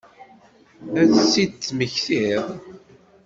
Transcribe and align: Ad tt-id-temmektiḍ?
Ad 1.01 1.09
tt-id-temmektiḍ? 1.19 2.45